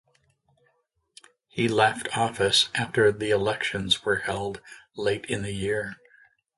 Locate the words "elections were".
3.29-4.15